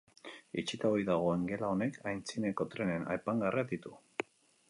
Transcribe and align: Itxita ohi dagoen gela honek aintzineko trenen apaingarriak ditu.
Itxita 0.61 0.89
ohi 0.95 1.03
dagoen 1.09 1.43
gela 1.51 1.69
honek 1.75 1.99
aintzineko 2.13 2.67
trenen 2.73 3.05
apaingarriak 3.17 3.73
ditu. 3.77 3.93